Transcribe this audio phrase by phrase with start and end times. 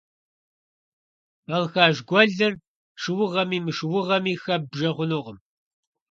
[1.47, 2.53] Балхаш гуэлыр
[3.01, 5.37] шыугъэми мышыугъэми хэббжэ хъунукъым.